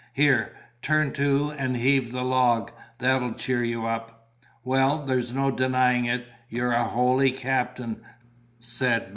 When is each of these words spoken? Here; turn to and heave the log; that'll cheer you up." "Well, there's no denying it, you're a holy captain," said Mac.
Here; 0.13 0.55
turn 0.81 1.13
to 1.13 1.53
and 1.59 1.77
heave 1.77 2.11
the 2.11 2.23
log; 2.23 2.71
that'll 2.97 3.33
cheer 3.35 3.63
you 3.63 3.85
up." 3.85 4.29
"Well, 4.63 5.05
there's 5.05 5.31
no 5.31 5.51
denying 5.51 6.05
it, 6.05 6.25
you're 6.49 6.73
a 6.73 6.85
holy 6.85 7.29
captain," 7.29 8.01
said 8.59 9.01
Mac. 9.03 9.09